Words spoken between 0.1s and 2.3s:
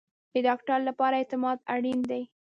د ډاکټر لپاره اعتماد اړین دی